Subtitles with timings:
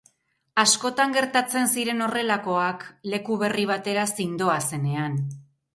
[0.61, 5.21] Askotan gertatzen ziren horrelakoak leku berri batera zindoazenean.